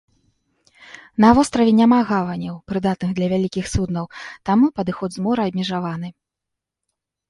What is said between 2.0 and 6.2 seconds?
гаваняў, прыдатных для вялікіх суднаў, таму падыход з мора абмежаваны.